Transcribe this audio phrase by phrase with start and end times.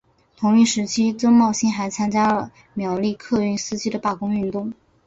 [0.35, 4.73] 同一时期曾茂兴还参加了苗栗客运司机的罢工运动。